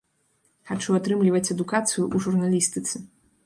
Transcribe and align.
Хачу 0.69 0.95
атрымліваць 1.01 1.51
адукацыю 1.57 2.03
ў 2.13 2.25
журналістыцы. 2.27 2.95